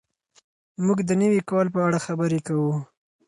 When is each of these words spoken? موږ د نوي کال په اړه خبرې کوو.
موږ 0.85 0.99
د 1.09 1.11
نوي 1.21 1.41
کال 1.49 1.67
په 1.75 1.79
اړه 1.87 1.99
خبرې 2.05 2.39
کوو. 2.47 2.73